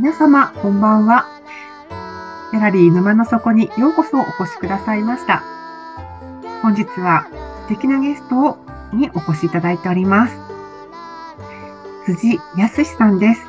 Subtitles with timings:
[0.00, 1.26] 皆様、こんばんは。
[2.52, 5.44] ギャラリー沼の底にようこそお越しくださいました。
[6.62, 7.28] 本日は
[7.68, 8.56] 素敵なゲスト
[8.94, 10.34] にお越しいただいております。
[12.06, 13.42] 辻康さんです。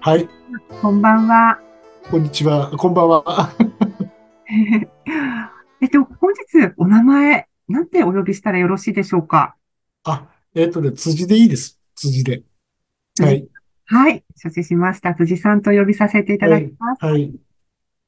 [0.00, 0.28] はい、
[0.80, 1.58] こんばんは。
[2.08, 2.70] こんにちは。
[2.70, 3.50] こんばんは。
[5.82, 9.56] えっと、本日お名前、なんてお呼びしたらよろしいでしょうか？
[10.04, 11.80] あ、えっ、とね、辻でいいです。
[11.96, 12.44] 辻で。
[13.18, 13.48] はい。
[13.86, 15.14] はい、承知しました。
[15.14, 17.04] 辻さんと呼びさせていただきます。
[17.04, 17.32] はい。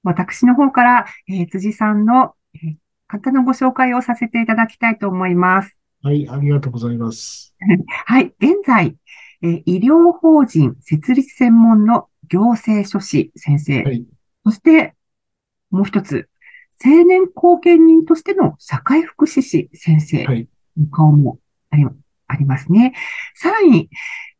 [0.02, 2.76] 私の方から、えー辻さんの、えー
[3.10, 5.78] 簡単なご紹介をさせていただきたいと思います。
[6.02, 6.28] はい。
[6.28, 7.54] ありがとうございます。
[8.04, 8.34] はい。
[8.38, 8.96] 現在、
[9.40, 13.82] えー医療法人設立専門の行政書士先生。
[13.82, 14.04] はい。
[14.44, 14.94] そして、
[15.70, 16.28] もう一つ、
[16.84, 20.48] 青年後見人としての社会福祉士先生はい。
[20.76, 21.38] の顔も
[21.70, 21.86] あり
[22.26, 22.92] ありますね。
[23.34, 23.88] さらに、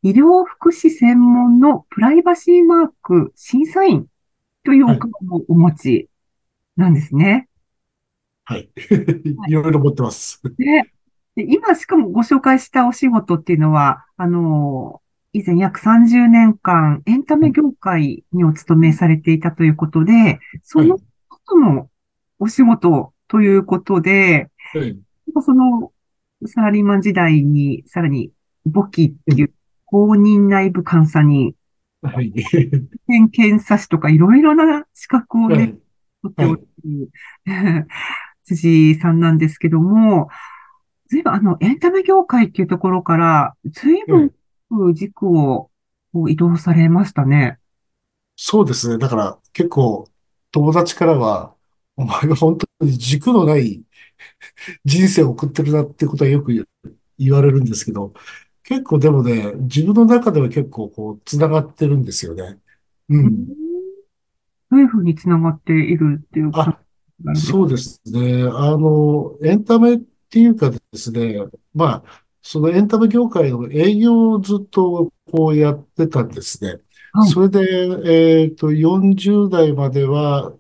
[0.02, 4.06] 医療福祉専門のプライバシーマーク審査員
[4.64, 6.08] というお顔もお持ち
[6.76, 7.48] なんですね。
[8.44, 8.70] はい。
[9.48, 10.40] いろいろ持ってます。
[10.56, 10.84] で、
[11.36, 21.90] で今しかもご紹介したお仕事っていうのは、あの、以前約30年間エンタメ業界にお勤めされていたということで、その後の
[22.38, 24.98] お仕事ということで、はい。
[25.42, 25.92] その
[26.46, 28.32] サラリーマン時代にさらに
[28.64, 29.52] 簿記っていう
[29.90, 31.54] 公認内部監査人、
[32.02, 32.32] はい。
[33.06, 35.78] 検検査士とかいろいろな資格をね、はい。
[36.22, 36.68] 取っておる、
[38.44, 40.28] 辻さんなんですけども、
[41.08, 45.70] ずいぶんあの、エンタメ業界っていうところから、ずいぶん軸を
[46.28, 47.58] 移動されましたね。
[48.36, 48.98] そうですね。
[48.98, 50.06] だから結構
[50.52, 51.54] 友達からは、
[51.96, 53.82] お前は本当に軸のない
[54.84, 56.66] 人生を送ってるなってことはよく言
[57.18, 58.12] 言われるんですけど、
[58.68, 62.60] 結構でもね、自分の中では結構こう、繋がってるんですよね。
[63.08, 63.48] うん。
[64.70, 66.84] どういうふうにつながっているっていう感あ、
[67.20, 68.42] じなんですかそうですね。
[68.44, 71.36] あの、エンタメっていうかですね、
[71.74, 76.80] まあ、そのエンタメ業界の営業をずっとこうやってたんですね。
[77.12, 77.60] はいそれで、
[78.44, 80.56] えっと、40代までは、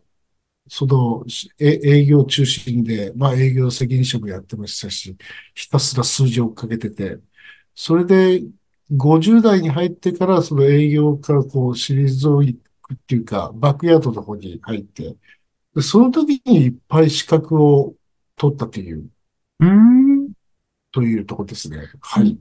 [0.68, 5.16] その、しえ営業中心で、まあ営業責任者もやってましたし、
[5.54, 7.18] ひたすら数字を追っかけてて、
[7.80, 8.42] それで
[8.90, 15.14] 50代に入ってからその営業からこう退いくっていうか、バックヤードの方に入って、
[15.76, 17.94] でその時にいっぱい資格を
[18.34, 19.08] 取ったという、
[19.60, 20.32] うーん。
[20.90, 21.78] というところですね。
[22.00, 22.36] はい。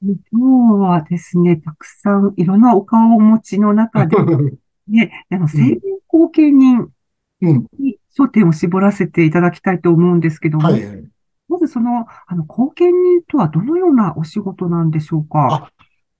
[0.00, 4.16] 今日はですね、たくさんいろんなお顔をお持ちの中で、
[4.86, 6.92] ね、あの、青年後見人
[7.40, 7.66] うん。
[7.80, 11.15] に焦点を絞らせていただきたいと思うんですけども、はいはい。
[11.56, 15.72] まずその、あの、後見人とはどのようなお仕事なんでしょうか？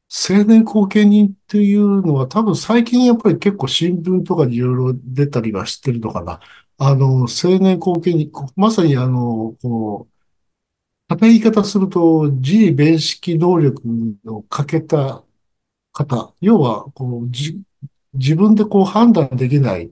[0.09, 6.41] 青年後見人っていうのは多分最近やっぱり結構新聞とかにいろいろ出たりはしてるのかな。
[6.79, 10.13] あの、青年後見人、まさにあの、こう、
[11.09, 13.83] 硬い言い方すると、自利弁識能力
[14.25, 15.23] の欠けた
[15.93, 17.29] 方、要は、こう、
[18.15, 19.91] 自分でこう判断できない、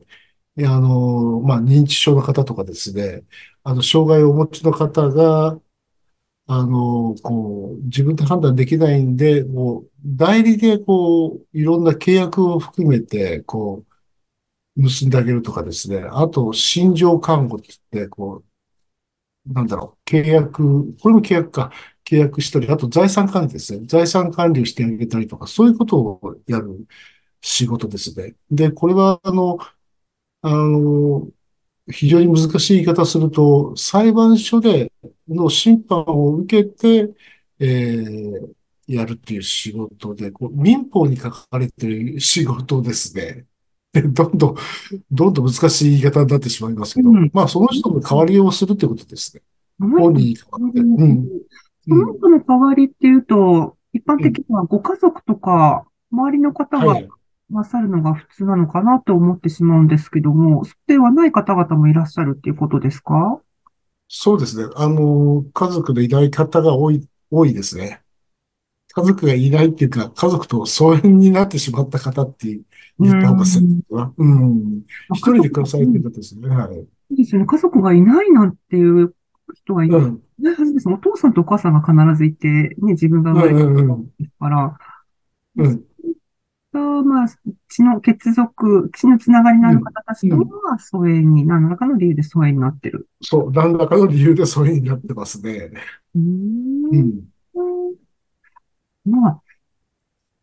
[0.59, 3.25] あの、まあ、認知症の方とかですね、
[3.65, 5.61] あの、障害をお持ちの方が、
[6.47, 13.85] あの、こう、自分で判断できないんで、こう、代理で、こう、いろんな契約を含めて、こ
[14.77, 16.01] う、結んであげるとかですね。
[16.11, 18.45] あと、心情看護って言って、こ
[19.47, 21.73] う、なんだろう、契約、これも契約か、
[22.05, 23.87] 契約したり、あと財産管理ですね。
[23.87, 26.87] 財産管理をしてあげたりとか、そういうことをやる
[27.43, 28.35] 仕事ですね。
[28.51, 29.59] で、これは、あの、
[30.45, 31.29] あの、
[31.91, 34.93] 非常に難しい言い方すると、裁判所で
[35.29, 37.11] の審判を受けて、
[37.59, 38.55] えー
[38.87, 43.47] やるっていう仕事で、こう民法に書かれている仕事ですね。
[43.93, 44.57] で、どんどん、
[45.11, 49.43] どんどん難しい言い方になってしまいますけど、うんまあ、その人の代わりをするってことですね。
[49.79, 50.81] 本人に代わって。
[50.81, 51.29] うん。
[51.89, 57.09] その人の代わりっていうと、一般的にはご家族とか、周りの方がはい。
[57.51, 63.41] なさるのが普通なのかなと思ってしまうんですけども、そうではない方々もいらっしゃるっていうことですか？
[64.09, 64.73] そうですね。
[64.77, 68.03] あの、家族でいない方が多い、多いですね。
[68.95, 72.63] 家族がいないっていうか、家族と疎遠になってしまった方ってう
[73.01, 73.83] 言った方が正ん。
[73.91, 74.15] 解かな。
[74.17, 74.83] うん。
[75.09, 76.49] まあ一人で暮らされてる方ですね。
[76.49, 76.69] はい。
[76.77, 77.47] そうですよね。
[77.47, 79.15] 家族がいないなんていう
[79.53, 80.23] 人がいうん。
[80.39, 80.89] ないはずです。
[80.89, 84.07] お父さんとお母さんが必ずいて、ね、自分がう生まれたんうんうん。
[84.19, 84.79] ですから、
[85.57, 85.85] うん。
[86.79, 87.27] まあ、
[87.69, 89.79] 血の血族、血のつながりのあうん。
[89.79, 90.49] る方たちとうん。
[90.49, 93.09] は疎遠に、何らかの理由で疎遠になってる。
[93.23, 93.53] そう。
[93.53, 95.71] 何らかの理由でそういう風になってますね。
[96.15, 97.25] うんん。
[99.05, 99.43] まあ、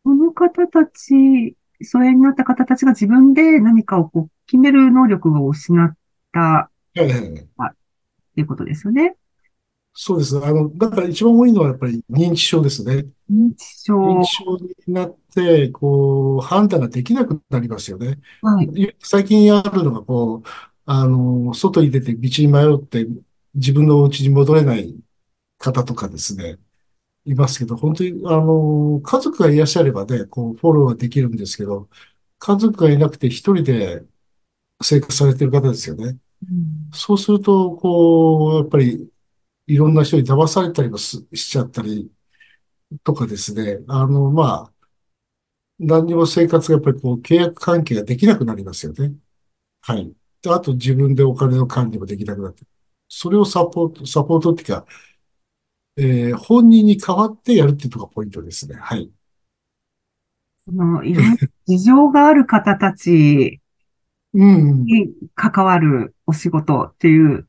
[0.03, 5.95] この方たち、疎遠になった方たちが自分で何かをこう決める能力を失っ
[6.31, 7.01] たっ
[8.35, 9.15] ていうことですよね。
[9.93, 10.37] そうです。
[10.37, 13.05] あの、だから一番多いのはやっぱり認知症ですね。
[13.29, 13.93] 認知症。
[13.93, 14.57] 認知症
[14.87, 18.19] になって、こう、判断ができなくなりますよね。
[18.41, 18.65] はい。
[18.67, 20.49] い最近あるのが、こう、
[20.85, 23.05] あの、外に出て道に迷って
[23.53, 24.95] 自分の家に戻れない
[25.57, 26.57] 方とかですね、
[27.25, 31.89] いますけど、本当に、あの、家族がいらっしゃればね、こう、フォローはできるんですけど、
[32.39, 34.05] 家族がいなくて一人で
[34.81, 36.17] 生活されてる方ですよね。
[36.43, 39.10] うんそうすると、こう、やっぱり、
[39.73, 42.11] いろんな人に騙されたりもすしちゃったり
[43.03, 43.79] とかですね。
[43.87, 44.73] あの、まあ、
[45.79, 49.13] 何にも生活がやっぱりこう、契約関係ができなくなりますよね。
[49.81, 50.13] はい。
[50.41, 52.63] であと自分でお金の管理もできなくなって。
[53.07, 54.85] それをサポート、サポートっていうか、
[55.97, 58.75] えー本人に代わってやるっていうのがポイントですね。
[58.75, 59.11] はい。
[60.65, 63.61] その、いろんな事情がある方たち
[64.33, 64.91] うん。
[64.91, 67.47] に関わるお仕事っていう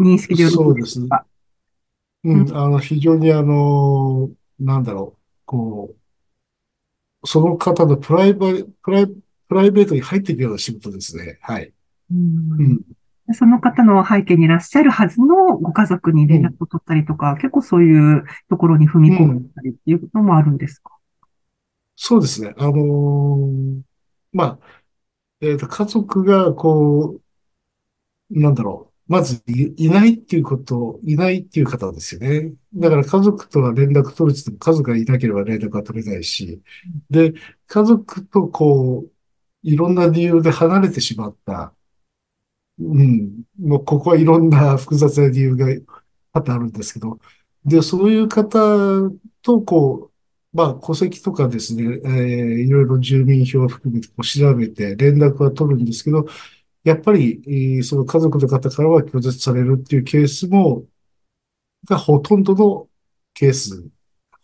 [0.00, 1.26] 認識でよろしいでそうですか？
[2.24, 2.40] うん。
[2.42, 2.56] うん。
[2.56, 5.20] あの、非常にあの、なんだろう。
[5.46, 5.94] こ
[7.22, 11.38] う、その方のプライベ、プライ、プライベートに入っていくような仕事ですね。
[11.42, 11.72] はい。
[12.10, 12.14] う
[12.58, 12.80] うん
[13.32, 16.28] その方の背景にいらっしゃるはずのご家族にうん。
[16.28, 19.52] 連絡を取ったりとか、結構そういうところに踏うみ込んん。
[19.54, 20.90] だりっていうのもあるんですか？
[21.96, 22.54] そうですね。
[22.56, 23.82] あのー
[24.32, 24.80] まあ、
[25.40, 27.20] えっと、家族が、こ
[28.30, 28.89] う、なんだろう。
[29.10, 32.54] まずい、いないっていうこと、いないっていう方ですよね。
[32.74, 36.62] だから家族とは連絡取るって言っても家族がいなければ連絡は取れないし、
[37.10, 37.34] で、
[37.66, 39.10] 家族とこう、
[39.64, 41.74] いろんな理由で離れてしまった。
[42.78, 43.44] うん。
[43.58, 45.66] もうここはいろんな複雑な理由が
[46.32, 47.18] 多々あるんですけど、
[47.64, 48.58] で、そういう方
[49.42, 50.10] と、こ
[50.54, 56.26] う、まあ、戸籍とかですね、えーいろいろ住民票を含めてこう調べて連絡は取るんですけど、
[56.82, 60.84] やっぱり、えーその家族の方からは拒絶されるっていうケースも、
[61.88, 62.88] がほとんどの
[63.34, 63.86] ケース、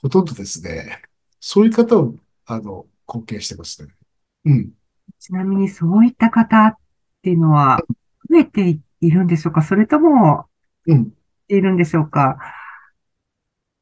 [0.02, 1.02] ほとんどですね。
[1.40, 2.14] そういう方を、
[2.46, 3.88] あの、貢献してますね。
[4.44, 4.70] うん。
[5.18, 6.76] ちなみにそういった方っ
[7.22, 7.80] ていうのは
[8.30, 9.62] 増えているんでしょうか？
[9.62, 10.46] それとも、
[10.86, 11.12] うん。
[11.48, 12.38] いるんでしょうか？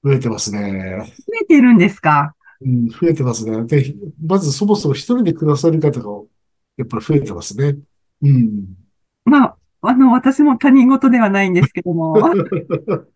[0.03, 0.99] 増えてますね。
[1.07, 2.35] 増えているんですか？
[2.61, 3.65] うん、増えてますね。
[3.65, 6.23] で、まずそもそも一人で暮らされる方が、
[6.77, 7.77] やっぱり増えてますね。
[8.23, 8.77] うん。
[9.25, 12.21] まあ、あの、私も他人事ではないんですけども、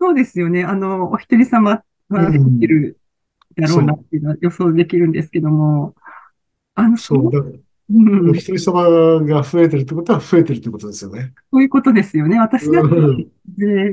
[0.00, 0.64] そうですよね。
[0.64, 1.82] あの、お一人様
[2.16, 2.66] うは増えてん。
[2.66, 2.98] る
[3.56, 5.96] だろうなっそていうのは予想できるんですけども、
[6.74, 7.00] あの、う。
[7.00, 7.30] そそう。
[7.30, 7.56] の、だから、
[7.90, 7.92] う
[8.28, 8.82] ん、お一人様
[9.24, 11.34] が増えてるってことは増えてるってことですよね。
[11.52, 12.38] そういうことですよね。
[12.38, 13.32] 私だって、うん。
[13.48, 13.92] で、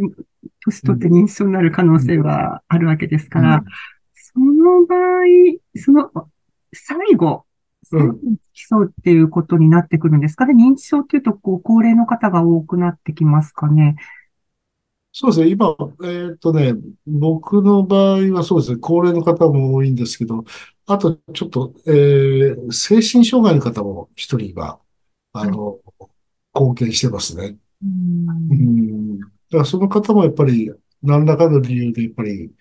[0.65, 1.15] 年取ってうん。
[1.15, 2.23] 認知症になる可能性うん。
[2.23, 3.77] はあるわけですかうら、ん。
[4.15, 5.25] その場合、
[5.77, 6.11] その、
[6.73, 7.46] 最後、
[8.53, 10.45] 基礎っていうことになってくるんですか？
[10.45, 10.53] ね。
[10.53, 13.95] 認知症っていうと、こう、高齢の方が多くなってきますかね？
[15.13, 15.47] そうですね。
[15.49, 16.75] 今、えーっとね、
[17.07, 18.77] 僕の場合はそうですね。
[18.79, 20.45] 高齢の方も多いんですけど、
[20.85, 24.79] あとちょっと、えー精神障害の方も一人は、
[25.33, 25.51] あはい。
[25.51, 25.79] の、
[26.53, 27.57] 貢献してますね。
[27.83, 27.85] う。
[27.85, 29.19] うんん。
[29.19, 32.51] だからその方もやっぱり何らかの理由でやっぱり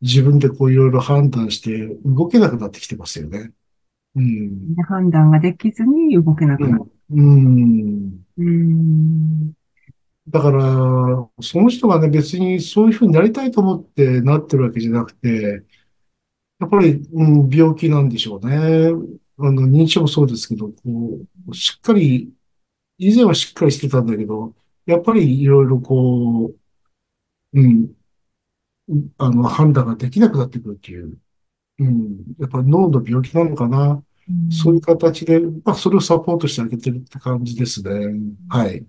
[0.00, 3.52] 自分でこういろいろ判断して動けなくなってきてますよね。
[4.14, 4.74] うん。
[4.88, 6.84] 判断ができずに動けなくなる。
[7.10, 7.34] うん。
[7.34, 8.24] うん。
[8.38, 9.52] うん。
[10.28, 15.64] だから、その人がね、別にそういうふうになりたいと思ってなってるわけじゃなくて、
[16.60, 18.56] やっぱり、うん、病気なんでしょうね。
[19.38, 20.74] あの、認知症もそうですけど、こ
[21.48, 22.32] う、しっかり、
[22.98, 24.54] 以前はしっかりしてたんだけど、
[24.86, 26.52] やっぱりいろいろこ
[27.52, 27.92] う、うん、
[29.18, 31.18] あの、判断ができなくなってくるっていう、
[31.78, 34.02] うん、やっぱり脳の病気なのかな。
[34.28, 37.90] うそういうん形で、まあ、それをサポートしてあげてるって感じですね。
[38.48, 38.86] はい。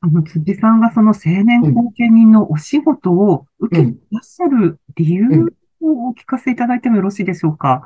[0.00, 5.52] あの、辻さんがその青年うん、後見人のお仕事を受うん、けていらっしゃる理由うん。
[5.80, 7.82] をお聞かせいただいてもよろしいでしょうか？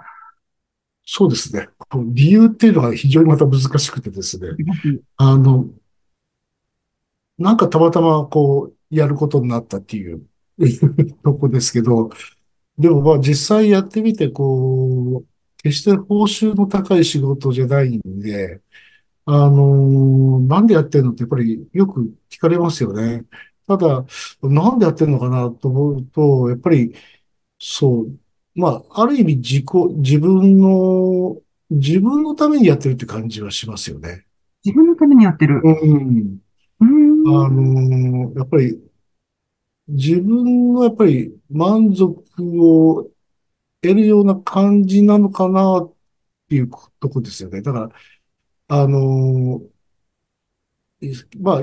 [1.05, 1.69] そうですね。
[1.89, 4.49] こう理由っていうのが非常にまた難しくてですね。
[4.57, 5.01] ぜひ。
[5.17, 5.67] あの、
[7.39, 10.27] なんかたまたまこう、やることになったっていう
[11.25, 12.11] とこですけど、
[12.81, 15.29] でもまあ実際やってみて、こう、
[15.63, 18.63] 決して報酬の高い仕事じゃないんで、
[19.27, 23.25] あのーなんでやってんのってやっぱりよく聞かれますよね。
[23.69, 24.05] ただ、
[24.43, 26.95] なんでやってんのかなと思うと、やっぱり、
[27.59, 28.19] そう、
[28.55, 29.67] まあ、ある意味自己、
[29.99, 34.27] 自分の、自分のためにやってるって感じはしますよね。
[34.65, 35.61] 自分のためにやってる。
[35.65, 36.39] うん。
[36.81, 36.87] うー
[37.37, 37.57] あん。
[38.25, 38.79] のーやっぱり
[39.91, 42.25] 自分のやっぱり満足
[42.61, 43.11] を
[43.83, 45.93] 得るような感じなのかなっ
[46.49, 46.71] ていう
[47.01, 47.63] とこですよね。
[47.63, 47.91] だから、
[48.69, 49.61] あの
[51.41, 51.63] ま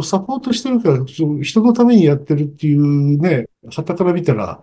[0.00, 4.60] あ、サポートしてるから、人のためにやってるっていうね、傍から見たら、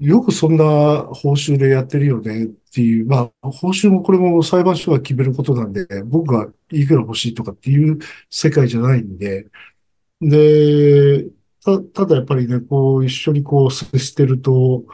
[0.00, 0.64] よくそんな
[1.12, 7.98] 報酬でやってるよねっていう、まあ、報酬もこれも裁判所が決めることなんで、僕がいくら欲しいとかっていう
[8.30, 9.46] 世界じゃないんで、
[10.20, 11.28] で、
[11.76, 14.84] た、ただやっぱりね、こう、一緒にこう接してると、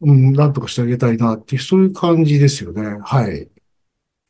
[0.00, 2.98] うん、なんとかしてあげたいなっていう、そういう感じですよね。
[3.02, 3.50] はい。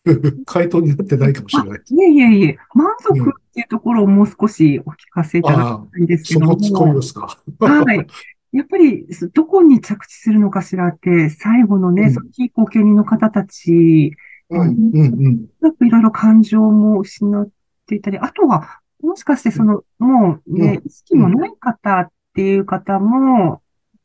[0.46, 1.80] 回答になってないかもしれあ、ない。
[1.88, 3.20] いえいえいえ、満うん。
[3.24, 7.38] 足っていうところをもう少しお聞かせいただきたいんですけどそこ突っ込みまも、すか。
[7.58, 8.06] はい。
[8.52, 14.12] やっぱり、そどこに着地するのかしらって、最後のね、そのうん、非後見人の方たち
[14.50, 17.48] うん、うん、うん、なんかいろいろ感情も失っ
[17.86, 23.62] ていたり、あとは、もしかしてその、もうね、うん、意識うん、もない方っていう方も、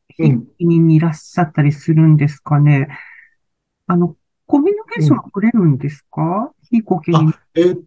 [0.09, 2.89] 非後うん、見人にいらっしゃったりするんですかね。
[3.87, 5.31] あの、コミュニケーションはうん。
[5.31, 6.51] 取れるんですか？
[6.69, 7.29] 非後見人。
[7.29, 7.77] あ、え、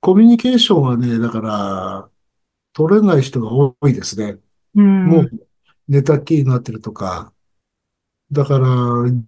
[0.00, 2.08] コミュニケーションはね、だから、
[2.74, 4.36] 取れない人が多いですね。
[4.74, 5.30] うん、うもう、
[5.88, 7.32] 寝たきりになってるとか、
[8.32, 8.68] だから、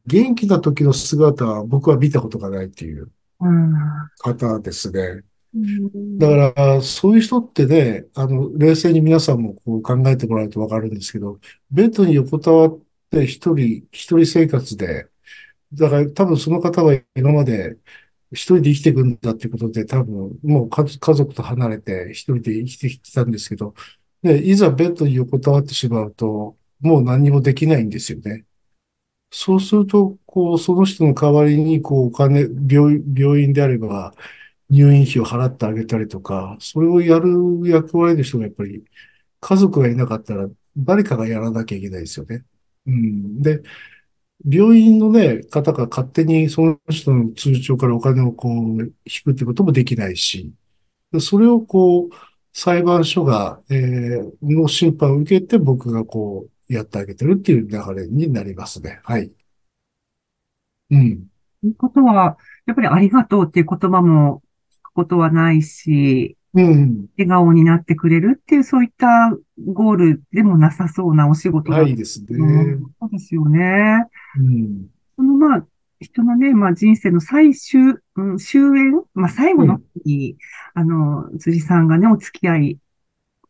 [0.07, 3.01] 元気な時の姿は僕は見たことがないってい
[3.41, 3.73] うん、
[4.19, 5.23] 方ですね。
[6.19, 15.09] だから、そういう人ってね、あの、冷静に皆さんもこう考えてもらうとわかるんですけど、ベッドに横たわって一人、一人生活で、
[15.73, 17.77] だから多分その方は今まで
[18.33, 20.85] 一人で生きていくんだっていうことで、多分もう家
[21.15, 23.75] 族と離れて一人で生きてきたんですけど、
[24.23, 28.45] で、いざベッドに横たわってしまうと、もう何もできないんですよね。
[29.31, 34.15] そうすると、こう、その人の代わりに、こう、お金、病院であれば、
[34.71, 37.31] 入院費を払ってあげたりとか、それをやる
[37.65, 38.85] 役割の人がやっぱり、
[39.41, 42.45] 家族がいなかったら、誰かがやらなきゃいけないですよね。
[42.87, 43.43] うん。
[43.43, 43.63] で、
[44.49, 50.53] 病院のね、方が勝手にその人の通帳からお金をこう、引くってこともできないし、
[51.21, 52.11] それをこう、
[52.53, 59.01] 裁判所が、えーの審判を受けて僕がこう、やってあげてるっていう流れになりますね。
[59.05, 59.33] はい。
[60.91, 61.29] うん。
[61.61, 64.43] ということは、やっぱりありがとうっていう言葉も
[64.97, 67.07] ことはないし、うん。
[67.19, 69.07] 笑顔になってくれるっていう、そういった
[69.67, 72.25] ゴールでもなさそうなお仕事だとないです。
[72.25, 72.79] ね。
[72.99, 74.07] そうですよね。
[74.39, 74.87] うん。
[75.17, 75.67] そのまあ、
[76.01, 77.81] 人のね、まあ人生の最終、
[78.17, 80.37] うん、終焉、まあ最後のうん。
[80.75, 82.79] あの、辻さんがね、お付き合い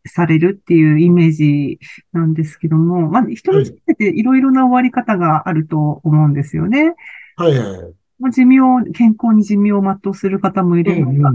[0.07, 1.79] されるっていうイメージ
[2.13, 3.83] なんですけども、まあ人の人はい。
[3.87, 6.95] 生っていろいろな終わり方があると思うんですよね。
[7.37, 7.95] はいはいはい。
[8.19, 11.23] まあ、寿命、健康に寿命を全うする方もいうれば、んうん。
[11.23, 11.33] まあ、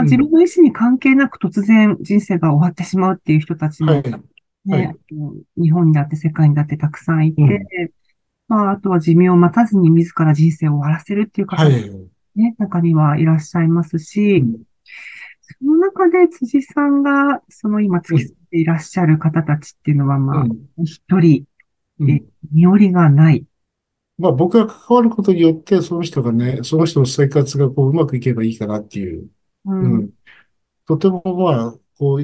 [0.00, 0.04] うん。
[0.04, 4.02] 自分の意思に関係なく突然人生が終わってしまうっていう人たちもはい。
[4.10, 4.18] は
[4.64, 4.96] ね、
[5.56, 5.62] い。
[5.62, 7.90] 日本にだって世界にだってたくさんいて、うん。
[8.48, 11.82] まあ、あとは寿命を待たずに自ら人生を終わらせるっていう方もはい。
[11.82, 14.56] うね、中にはいらっしゃいますし、ん。
[15.60, 18.34] その中で辻さんが、その今付き添うん。
[18.34, 20.84] っていらっしゃる方たちっていうのは、まあ、うん。
[20.84, 21.44] 一人、
[21.98, 22.22] 身
[22.52, 23.44] 寄りがない。
[24.18, 29.28] まあ僕が関わることによって、その人がね、その人の生活がこううまくいけばいいかなっていう。
[29.66, 30.10] うん、うん。
[30.86, 32.22] とてもまあ、こう、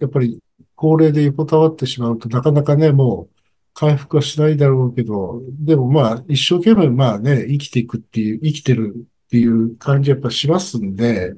[0.00, 0.40] やっぱり
[0.74, 3.36] 高齢で横たわってしまうとなかなかね、もう
[3.74, 8.94] 回復はしないだろうけど、でもまあ一生懸命まあね、生きていくっていう、生きてる
[9.26, 11.34] っていう感じやっぱしますんで、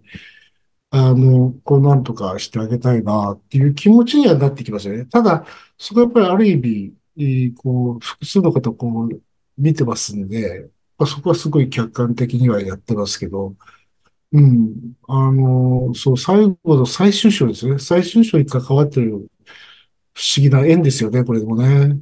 [0.91, 5.05] あの、こうなんとかしてあげたいなっていう気持ちにはなってきますよね。
[5.07, 5.45] ただ、
[5.77, 9.23] そこはやっぱりある意味、えーこう、複数の方こう
[9.59, 13.57] 見てますんで、ま、そこはすごい客観的にはやってますけど、
[14.33, 14.95] うん。
[15.09, 17.79] あの、そう、最後の最終章ですね。
[17.79, 19.11] 最終章に関わってる
[20.15, 21.99] 不思議な縁ですよね、これでもね。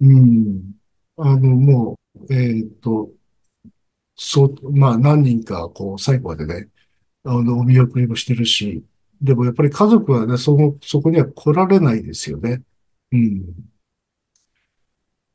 [0.00, 0.74] うん。
[1.16, 3.10] あの、もう、えっと、
[4.16, 6.68] そう、まあ何人か、こう、最後までね、
[7.24, 8.84] あの、お見送りもしてるし、
[9.22, 12.62] でもやっぱり家族はね、その、そこには来られないですよね。
[13.12, 13.73] うん。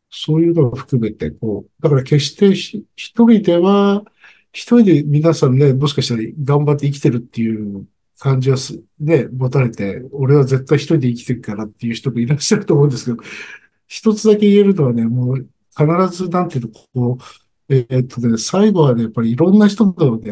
[0.09, 4.03] そういうのを含めて、こう、だから決して一人では、
[4.51, 7.87] 一人で皆さんね、もしかしたら頑張って生きてるっていう
[8.17, 13.17] 感じはす、ね、持たれて、俺は絶対一人で生きてるからっていう人もいらっしゃると思うんですけど、
[13.87, 15.47] 一つだけ言えるのはね、もう
[15.77, 17.17] 必ず、なんていうの、こ
[17.69, 20.31] う、えーっとね、最後はね、やっぱりいろんな人とね、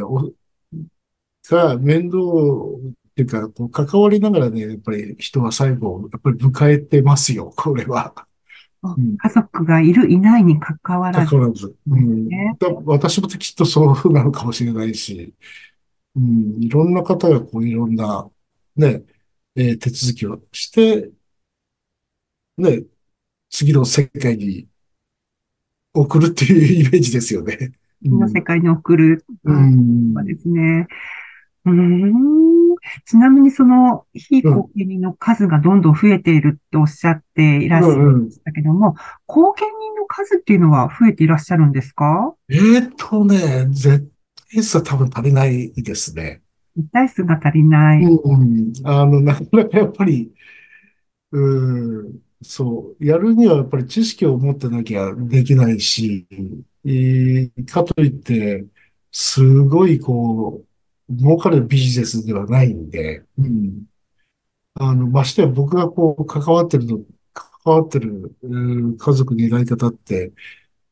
[1.50, 8.27] が面倒っていうか、こう関わりながらね、やっぱり人は最後、やっぱり迎えてますよ、これは。
[8.84, 11.31] うん家族がいる、いないに関わらず。
[11.31, 11.75] 関わらず。
[11.89, 15.34] うんねだ私もきっとそうなのかもしれないし、
[16.15, 18.29] うん、いろんな方がこういろんな、
[18.75, 19.03] ね、
[19.55, 21.10] えー手続きをして、
[22.57, 22.84] ね、
[23.50, 24.67] 次の世界に
[25.93, 27.72] 送るっていうイメージですよね。
[28.01, 29.25] 次の世界に送る。
[29.43, 30.13] うん。
[30.25, 30.88] ですね。
[31.71, 32.57] うーん。
[33.05, 38.95] ちなみにその非後見人の数がどんどん増えているっておっしゃっていらっしゃいましたけども、
[39.25, 42.33] 後見人の数っていうのは増えていらっしゃるんですか？
[42.50, 44.09] えーっとね、絶
[44.51, 46.41] 対数は多分足りないですね。
[46.75, 48.03] 一体数が足りない。
[48.03, 48.71] うん。
[48.83, 50.31] あの、なかなかやっぱり、
[51.31, 56.27] うん、そう、やるにはやっぱり知識を持ってなきゃできないし、
[56.86, 58.65] えーかといって、
[59.12, 60.66] すごいこう、
[61.09, 63.85] 儲かるビジネスではないんで、うん。
[64.75, 66.99] あの、ましてや僕がこう、関わってるの、
[67.33, 68.35] 関わってる、
[68.99, 70.33] 家族の偉い方って、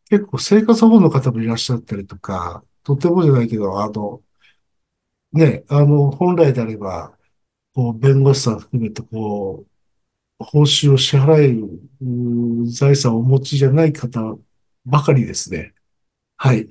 [0.10, 4.24] 結構生活保護の方もいらっしゃったりとか、とてもじゃないけど、あの、
[5.34, 7.18] ね、あの、本来であれば、
[7.74, 9.66] こう、弁護士さん含めて、こ
[10.40, 14.38] う、報酬を支払える、財産をお持ちじゃない方
[14.86, 15.74] ばかりですね。
[16.38, 16.68] はい。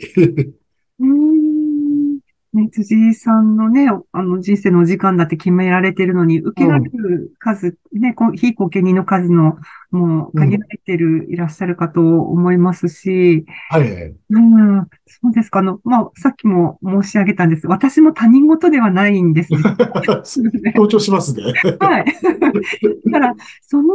[2.55, 9.59] ね、辻井さんのね、あの人生のお時間だって決められてるのに、受けられる数、ね、こう非後見人の数の、
[9.91, 14.15] もう限られてる、いらっしゃるかと思いますし、はい。
[14.31, 15.59] うん、そうですか。
[15.59, 17.67] あの、まあ、さっきも申し上げたんです。
[17.67, 19.51] 私も他人事ではないんです。
[20.77, 21.43] 強調しますね。
[21.81, 22.05] はい。
[23.11, 23.95] だから、その、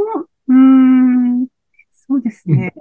[0.49, 1.47] うーん、
[1.91, 2.73] そうですね。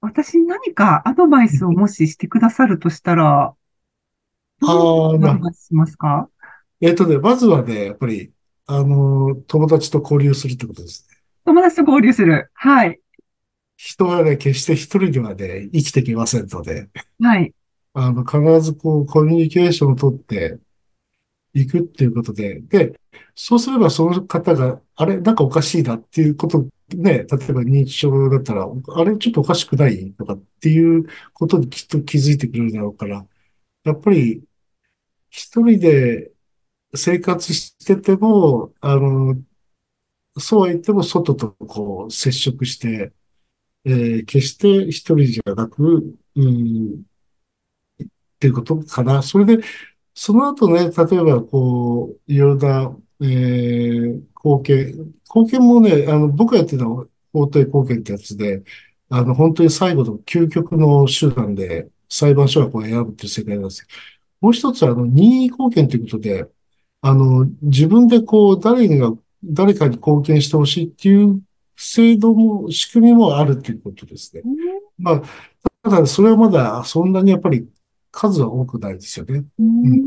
[0.00, 3.54] 私に何かアドバイスをもししてくださるとしたら、
[4.66, 6.28] あーアドバイスしますか？
[6.80, 8.30] えっとね、まずはね、やっぱり、
[8.66, 11.16] あの、友達と交流するってことですね。
[11.44, 12.50] 友達と合流する。
[12.54, 13.00] はい。
[13.76, 16.88] 人はね、決して一人ではね、生きていけませんので、
[17.20, 17.52] はい。
[17.92, 20.58] あの、必ずこう、コミュニケーションをとって
[21.52, 22.98] いくっていうことで、で、
[23.34, 30.12] そうすればその方が、あれ、なんかおかしいなっていうこと、ね、例えば認知症だったら、あれ、ちょっとおかしくない？
[30.12, 33.26] とかっていうことにきっと気づいてくれるだろうから、
[33.84, 34.42] やっぱり、
[35.34, 36.32] 一人で
[36.94, 39.36] 生活してても、あの、
[40.38, 43.12] そうは言っても外とこう接触して、
[43.84, 47.04] えー決して一人じゃなく、うん、
[48.02, 48.06] っ
[48.38, 49.22] ていうことかな。
[49.22, 49.58] それで、
[50.14, 58.62] その後ね、例えば、こう、いろんな、えー、貢献、貢献もね、あの、僕がやってるの法廷貢献ってやつで、
[59.08, 63.86] あの、本当に最後の究極の手段で、裁判所がこう選ぶっていう世界なんですよ。
[64.44, 66.46] もう一つは、あの、任意貢献ということで、
[67.00, 71.40] あの、自分でこう、誰が、誰かに貢献してほしいっていう
[71.76, 74.42] 制度も、仕組みもあるっていうことですね。
[74.98, 75.22] まあ、
[75.82, 77.66] ただ、それはまだ、そんなにやっぱり
[78.10, 79.46] 数は多くないですよね。
[79.58, 80.02] うーん。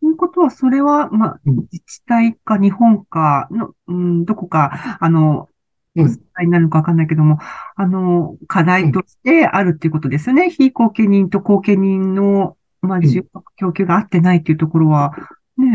[0.00, 5.48] ということは、それは、まあ、うん自治体か日本かの、うん、どこか、あの、
[5.96, 7.38] うん自治体になるのかわかんないけども、
[7.76, 10.50] あの、課題としてあるっていうことですよね。
[10.50, 15.12] 非後見人と後見人の、まあ、ん需要と供給が合ってないっていうところは、
[15.56, 15.66] ね、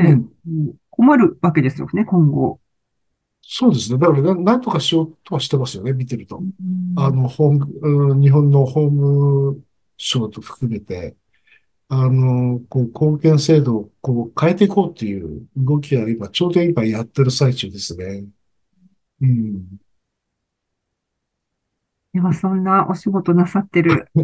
[0.47, 2.60] うんうん困るわけですよね、今後。
[3.41, 3.97] そうですね。
[3.97, 6.41] だからな、なんとかしようとはしてますよね、見てると。
[6.97, 9.63] ああの、法務、うん日本の法務
[9.95, 11.15] 省と含めて、
[11.88, 18.25] あの、こう、貢献制度をこう変えていこうっていう動きが今、ちょうど今やってる最中ですね。
[19.21, 19.79] うん。
[22.13, 24.07] では、そんなお仕事なさってる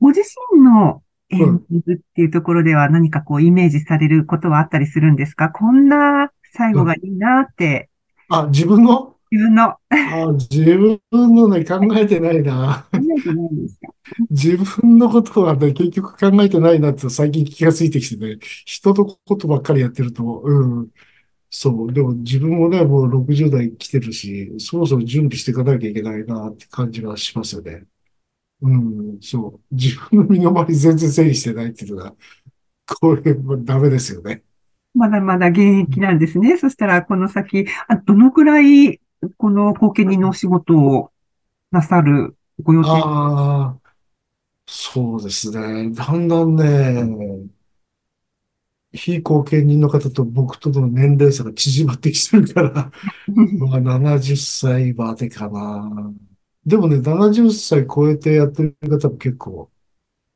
[0.00, 0.20] ご自
[0.54, 5.50] 身のエンディングっていうところでは何かこうイメージされることはあったりするんですか？
[5.50, 7.88] こんな最後がいいなって、
[8.28, 9.16] あ、自分の？
[9.32, 9.78] 自分の、あ、
[10.50, 12.84] 自分のね、考えてないな。
[12.90, 13.92] 考えてないんですか？
[14.30, 20.88] 自分のことはね、結局考えてないなって最近気がついてきてね、人のことばっかりやってると、うん。
[21.50, 21.92] そう。
[21.92, 27.84] でも自分もね、もう60代来てるし、そろそろ準備していかなきゃいけないなって感じはしますよね。
[28.62, 29.74] うん、そう。
[29.74, 32.14] 自分の身の回り全然整理してないっていうのが、
[33.00, 34.42] これもダメですよね。
[34.94, 36.56] まだまだ現役なんですね。
[36.56, 39.00] そしたら、この先、あどのくらい、
[39.36, 41.10] この後見人のお仕事を
[41.70, 42.90] なさるご予定？
[42.90, 43.78] ああ、
[44.66, 45.90] そうですね。
[45.92, 47.48] だんだんね、
[48.92, 52.90] 非後見人の方と僕との年齢差が縮まってきてるから、
[53.58, 56.12] まあ70歳までかな。
[56.66, 59.70] でもね、70歳超えてやってる方も結構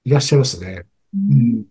[0.05, 0.87] いらっしゃいますね。
[1.14, 1.64] ううんん。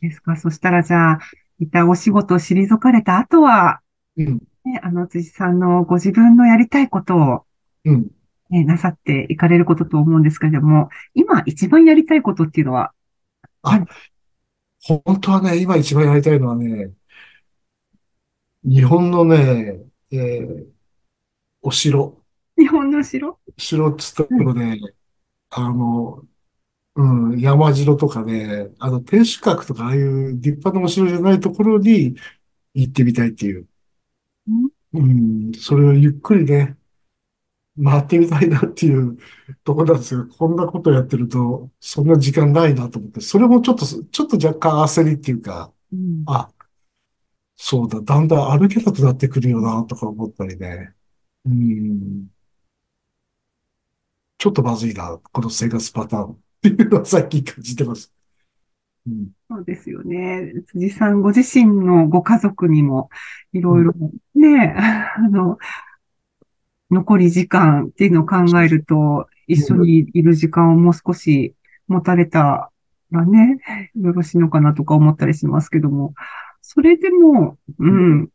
[0.00, 0.36] ですか？
[0.36, 1.18] そしたらじゃあ、
[1.58, 3.80] 一旦お仕事を退かれた後は、
[4.16, 4.40] うん。
[4.64, 7.46] ね、あの、辻さんのご自分のやりたいことを、
[7.84, 8.10] うん。
[8.50, 12.92] ね、なさっていかれることと思うんですけれども、今一番やりたいことっていうのは、
[13.62, 13.84] あ、
[14.86, 16.92] 本当はね、今一番やりたいのはね、
[18.64, 20.66] 日本のね、えー
[21.66, 22.22] お城。
[22.58, 23.38] 日本の城？
[23.56, 24.78] 城っつったらね、
[25.48, 26.22] あの、
[26.94, 32.16] うん、山城とかね、あの、天守閣とか、ああいう立派なお城じゃないところに
[32.74, 33.66] 行ってみたいっていう。
[34.92, 36.76] うん、それをゆっくりね、
[37.82, 39.16] 回ってみたいなっていう
[39.64, 40.26] ところなんですよ。
[40.38, 46.50] こんなことやってると、そんな時間ないなと思って、それもちょっと、ちょっと若干焦りっていうか、うんあ、
[47.56, 50.92] そうだ、だんだん歩けなくなってくるよな、とか思ったりね。
[51.46, 52.28] うん。
[54.38, 58.12] ちょっとまずいな、この生活パターンっていうのは最近感じてます。
[59.06, 59.28] うん。
[59.50, 60.52] そうですよね。
[60.66, 63.10] 辻さんご自身のご家族にも
[63.52, 63.94] いろいろ
[64.34, 64.74] ね、
[65.16, 65.58] あの、
[66.90, 71.54] 残り時間っていうのを考えると、一緒にいる時間をもう少し
[71.88, 72.70] 持たれた
[73.10, 73.58] らね、
[74.00, 76.14] よろしいのかなとか思ったりしますけども、
[76.62, 78.28] それでも、うん、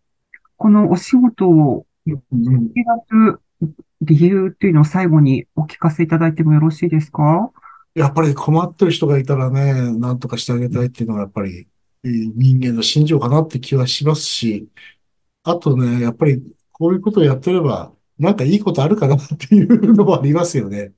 [0.58, 3.42] このお仕事をうん選ぶ
[4.02, 7.52] 理由っていうのを最後にお聞かせいただいてもよろしいですか？
[7.96, 11.68] やっぱり困ってる人がいたらね、なんとかしてあげたいっていうのがやっぱり
[12.04, 14.68] 人間の心情かなって気はしますし、
[15.44, 20.92] あとね、やっぱりこういうことをやってれば、なんかいいことあるかなっていうのもありますよね。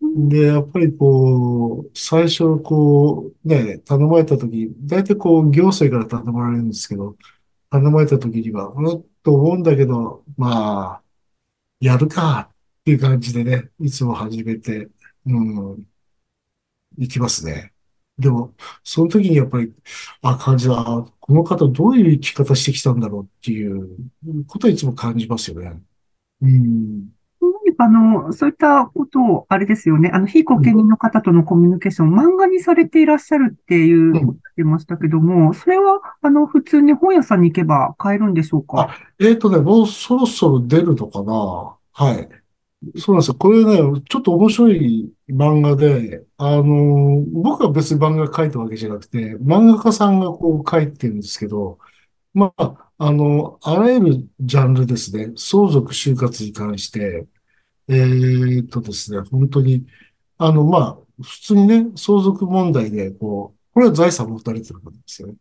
[0.00, 7.16] で、やっぱりこう、最初こう、ね、頼まれたとき、大体こう、行政から頼まれるんですけど、
[7.70, 11.02] 頼まれたときには、うんと思うんだけど、まあ、
[11.80, 12.54] やるかっ
[12.84, 14.88] ていう感じでね、いつも始めて、
[15.26, 15.84] うん、
[16.96, 17.72] 行きますね。
[18.18, 18.54] でも、
[18.84, 19.74] その時にやっぱり、
[20.22, 23.88] あ、感じだ、あこの方どういう生き方してきたんだろうっていう
[24.46, 25.82] ことはいつも感じますよね。
[26.42, 27.08] うん。
[27.40, 30.10] 何かあの、そういったことを、あれですよね。
[30.12, 38.96] あの、非後見人の方とのコミュニケーション、漫画にされていらっしゃるっていうことを言ってましたけども、それは、あの、普通に本屋さんに行けば買えるんでしょうか？
[39.20, 42.28] えっとね、もうそろそろ出るのかなはい。
[42.98, 43.34] そうなんですよ。
[43.34, 51.78] これね、ちょっと面白い漫画で、あの、僕は別に漫画描いたわけじゃなくて、漫画家さんがこう描いてるんですけど、
[52.36, 55.32] まあ、あの、あらゆるジャンルですね。
[55.36, 57.26] 相続、就活に関して、
[57.88, 59.86] えーっとですね、本当に、
[60.38, 65.36] あの、まあ、普通にね、相続問題で、こう、これは財産持たれてるわけですよね。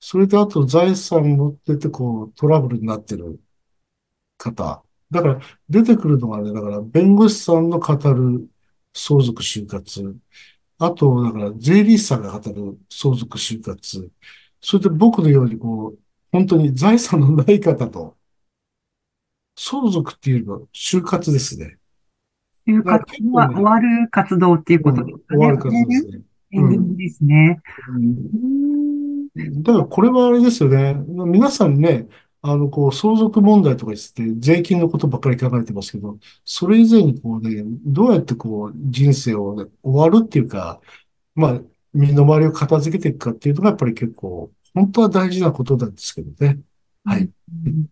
[0.00, 3.40] それであと財産持ってて、こう、トラブルになってる
[4.38, 4.82] 方。
[5.10, 8.48] だから、出てくるのがね、だから、弁護士さんの語る
[8.94, 10.16] 相続就活。
[10.78, 14.10] あと、だから、税理士さんが語る相続就活。
[14.60, 15.98] それで僕のように、こう、
[16.32, 18.16] 本当に財産のない方と、
[19.56, 21.78] 相続っていうのは就活ですね。
[22.66, 25.38] 就活は終わる活動っていうことですかね。
[25.38, 26.20] 終わる活動ですね。
[26.52, 27.60] エンディングですね。
[27.88, 29.00] うん
[29.62, 30.94] だからこれはあれですよね。
[31.08, 32.08] 皆さんね、
[32.42, 40.80] あの、こう、相続問題とか言って、税金のことばっかり考えてますけど、それ以前にこうね、どうやってこう、人生をね、終わるっていうか、
[41.34, 41.60] まあ、
[41.92, 46.60] 身の回りを片付けていくかっていうのがやっぱり結構、本当は大事なことなんですけどね。
[47.04, 47.22] はい。
[47.22, 47.86] うん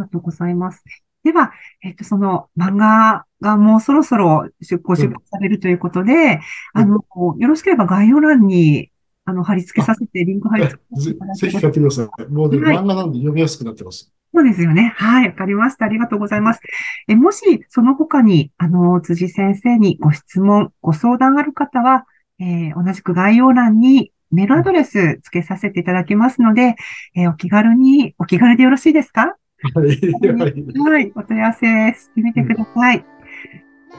[0.00, 0.82] ありがとうございます。
[1.22, 1.52] では、
[1.82, 6.40] えっと、その漫画がもうそろそろ出稿出版されるということで、
[6.72, 7.04] あの、
[7.38, 8.90] よろしければ概要欄に、
[9.26, 11.00] あの、貼り付けさせて、リンク貼り付け
[11.34, 12.26] ぜひ買ってください。
[12.28, 14.10] もうね、はい漫画なんで読みやすくなってます。
[14.32, 14.94] そうですよね。
[14.96, 15.84] はい、わかりました。
[15.84, 16.60] ありがとうございます。
[17.08, 22.06] え、もし、その他に、あの、辻先生にご質問、ご相談ある方は、
[22.38, 26.76] えー同じく概要欄にメールアドレス付けさせていただきますので、
[27.16, 29.36] えーお気軽に、お気軽でよろしいですか？
[29.74, 31.12] はい。
[31.14, 31.66] お問い合わせ
[31.98, 33.04] してみてください。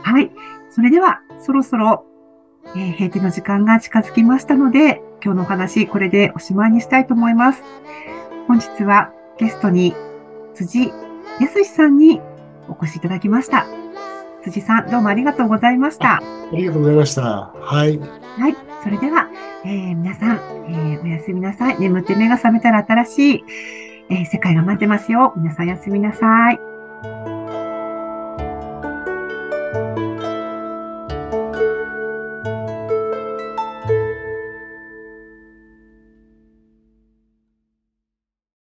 [0.02, 0.32] はい。
[0.70, 2.06] それでは、そろそろ、
[2.76, 7.64] えー閉店の時間が近づきましたので、今日のお話、これでおしまいにしたいと思います。
[8.48, 9.94] 本日はゲストに
[10.54, 10.92] 辻
[11.40, 12.20] 康さんに
[12.68, 13.66] お越しいただきました。
[14.44, 16.16] 辻さん、どうもありがとうございました。
[16.18, 17.22] ありがとうございました。
[17.54, 18.00] はい。
[18.00, 18.56] はい。
[18.84, 19.30] それでは、
[19.64, 21.80] えー皆さん、えーおやすみなさい。
[21.80, 23.44] 眠って目が覚めたら新しい、
[24.10, 25.34] えー世界が待ってますよ。
[25.38, 27.31] 皆さんおやすみなさい。